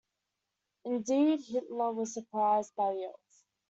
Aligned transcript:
Indeed, 0.83 1.41
Hitler 1.41 1.91
was 1.93 2.15
surprised 2.15 2.73
by 2.75 2.91
the 2.91 3.09
oath. 3.13 3.45